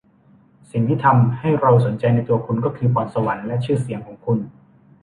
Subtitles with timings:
[0.71, 4.39] สิ่งที่ทำให้เราสนใจในตัวคุณก็คือพรสวรรค์และชื่อเสียงของคุณ